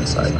inside. 0.00 0.39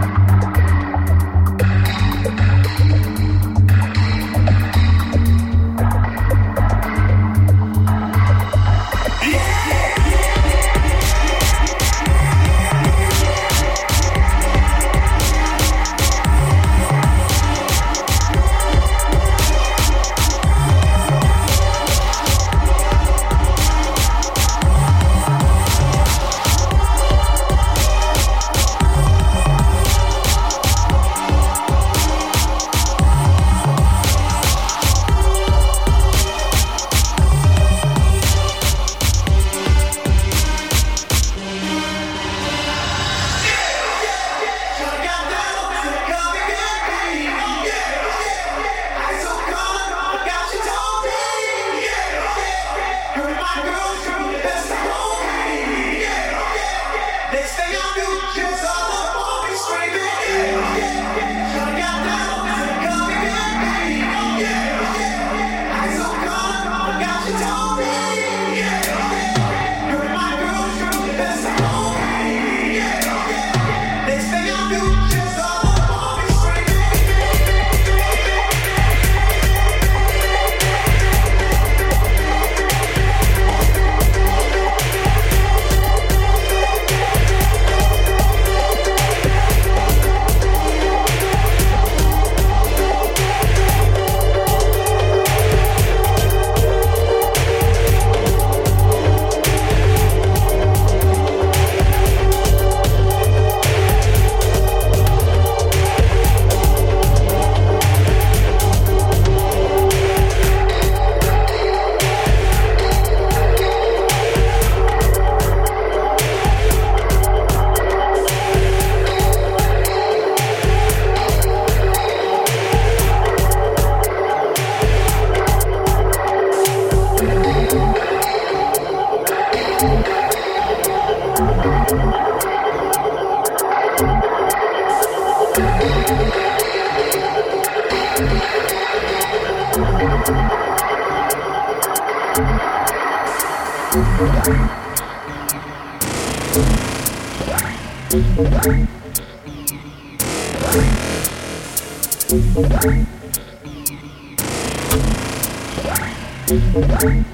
Thank 156.51 157.25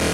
you. 0.00 0.05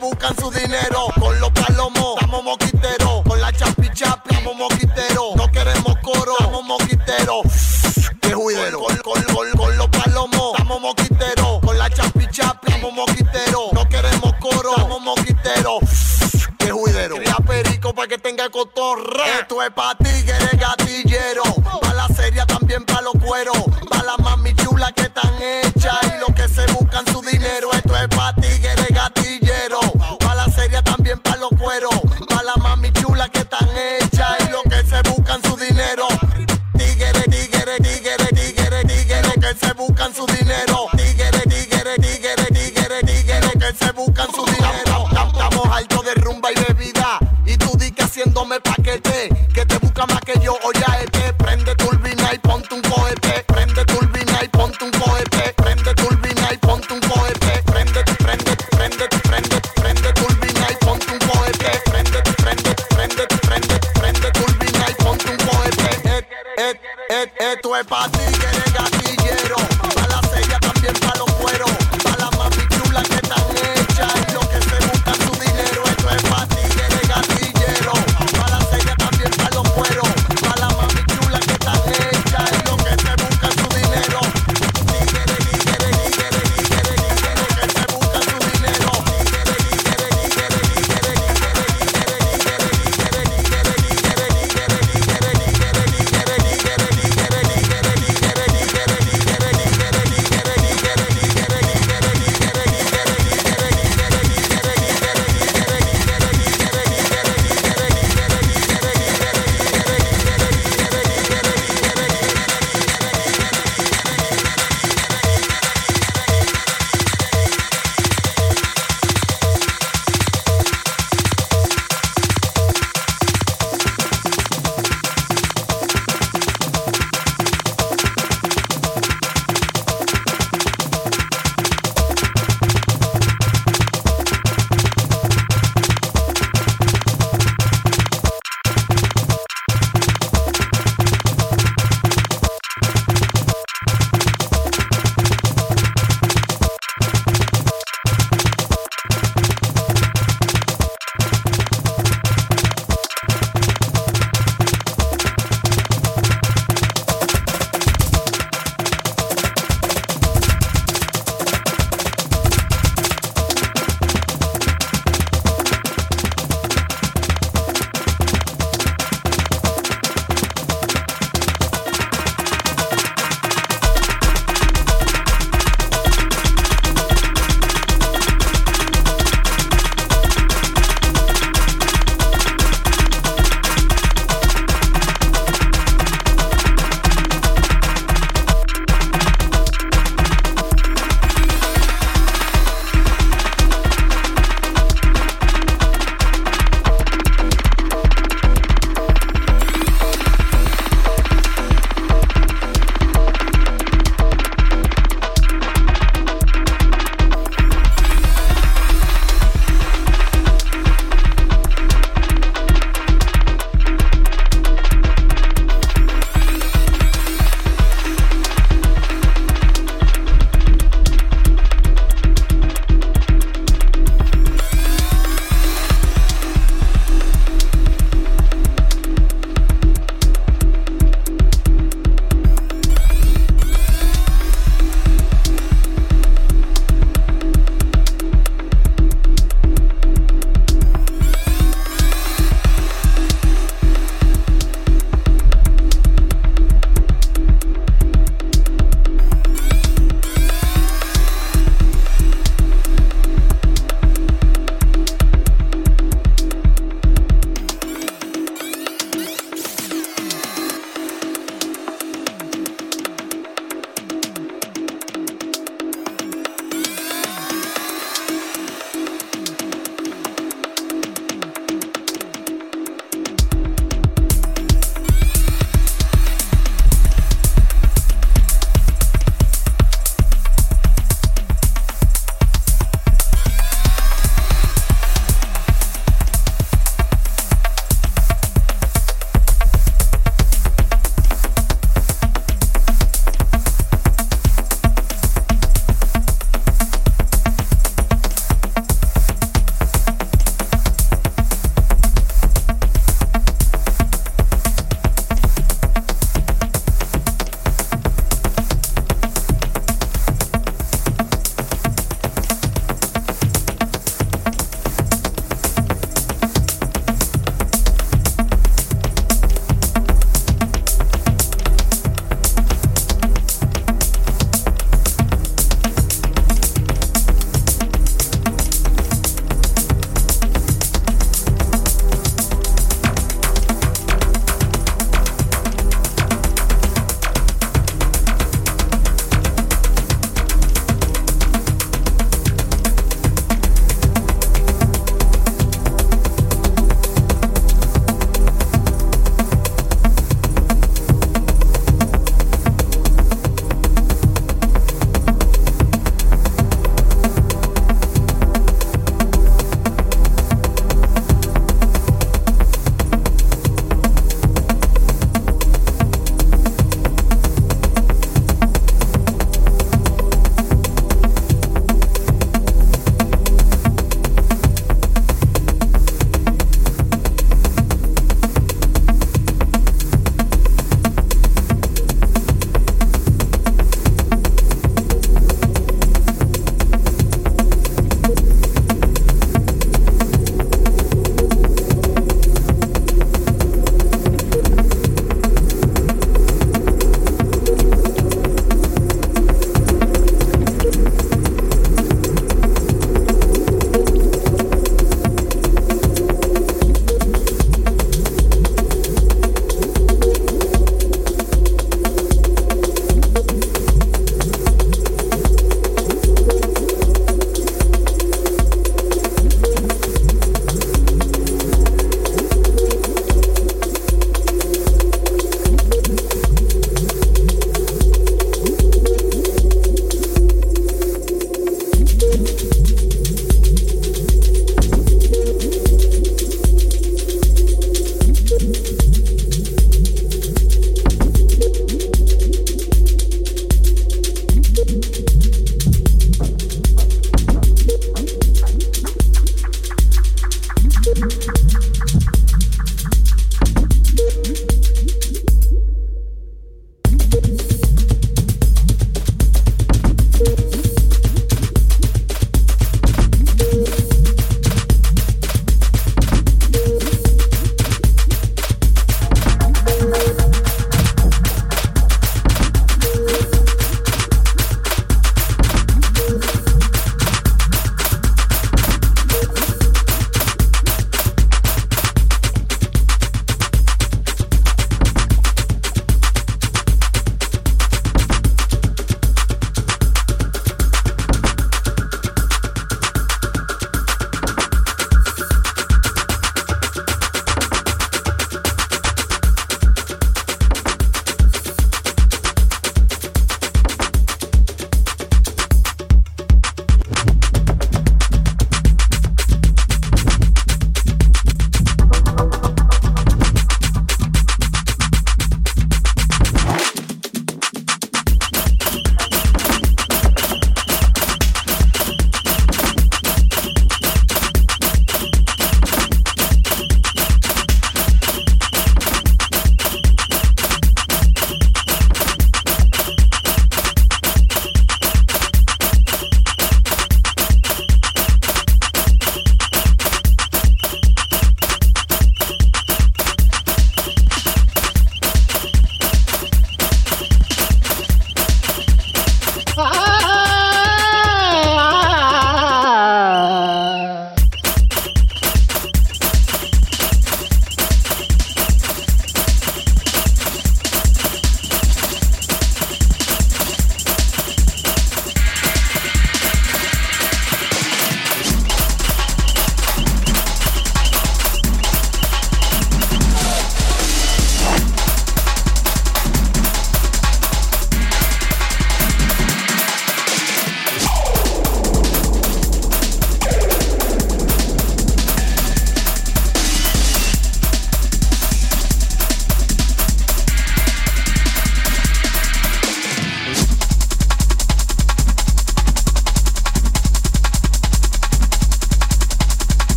Buscan 0.00 0.34
su 0.36 0.50
dinero. 0.50 1.19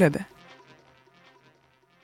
klubben. 0.00 0.29